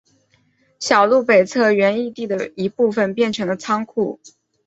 [0.79, 4.19] 小路北侧原义地的一部分变成了仓库。